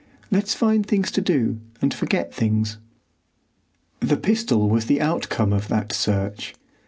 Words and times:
Let's 0.31 0.55
find 0.55 0.83
things 0.83 1.11
to 1.11 1.21
do, 1.21 1.59
and 1.79 1.93
forget 1.93 2.33
things." 2.33 2.79
The 3.99 4.17
pistol 4.17 4.67
was 4.67 4.85
the 4.87 4.99
outcome 4.99 5.53
of 5.53 5.67
that 5.67 5.93
search. 5.93 6.55